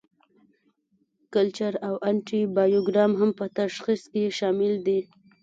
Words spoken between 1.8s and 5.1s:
او انټي بایوګرام هم په تشخیص کې شامل دي.